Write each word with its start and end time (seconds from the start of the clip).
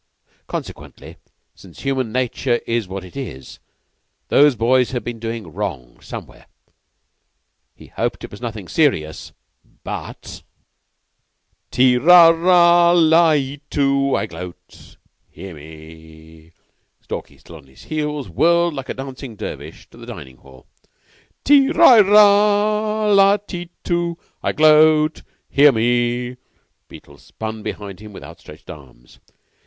Consequently 0.47 1.17
since 1.53 1.81
human 1.81 2.11
nature 2.11 2.59
is 2.65 2.87
what 2.87 3.03
it 3.05 3.15
is 3.15 3.59
those 4.29 4.55
boys 4.55 4.89
had 4.93 5.03
been 5.03 5.19
doing 5.19 5.53
wrong 5.53 5.99
somewhere. 6.01 6.47
He 7.75 7.85
hoped 7.85 8.23
it 8.23 8.31
was 8.31 8.41
nothing 8.41 8.65
very 8.65 8.71
serious, 8.73 9.31
but... 9.83 10.41
"Ti 11.69 11.99
ra 11.99 12.29
ra 12.29 12.91
la 12.93 13.29
i 13.33 13.61
tu! 13.69 14.15
I 14.15 14.25
gloat! 14.25 14.97
Hear 15.29 15.53
me!" 15.53 16.51
Stalky, 17.03 17.37
still 17.37 17.57
on 17.57 17.67
his 17.67 17.83
heels, 17.83 18.27
whirled 18.27 18.73
like 18.73 18.89
a 18.89 18.95
dancing 18.95 19.35
dervish 19.35 19.87
to 19.91 19.97
the 19.99 20.07
dining 20.07 20.37
hall. 20.37 20.65
"Ti 21.43 21.69
ra 21.69 21.97
la 21.97 23.05
la 23.11 23.37
i 23.53 23.69
tu! 23.83 24.17
I 24.41 24.51
gloat! 24.51 25.21
Hear 25.47 25.71
me!" 25.71 26.37
Beetle 26.87 27.19
spun 27.19 27.61
behind 27.61 27.99
him 27.99 28.13
with 28.13 28.23
outstretched 28.23 28.67
arms. 28.71 29.19